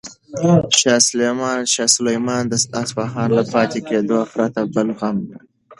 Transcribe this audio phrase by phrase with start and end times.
[1.73, 5.47] شاه سلیمان د اصفهان له پاتې کېدو پرته بل غم نه درلود.